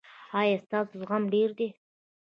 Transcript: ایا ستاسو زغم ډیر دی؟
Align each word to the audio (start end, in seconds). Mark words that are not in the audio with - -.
ایا 0.39 0.55
ستاسو 0.65 0.93
زغم 1.01 1.23
ډیر 1.33 1.49
دی؟ 1.57 1.67